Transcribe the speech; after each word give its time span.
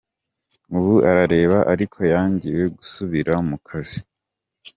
Ubu 0.77 0.93
arareba 1.09 1.57
ariko 1.73 1.99
yangiwe 2.13 2.63
gusubira 2.77 3.33
mu 3.47 3.57
kazi. 3.67 3.99